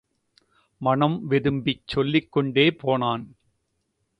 மனம் 0.81 1.17
வெதும்பிச் 1.29 1.83
சொல்லிக்கொண்டே 1.85 2.65
போனான். 2.75 3.25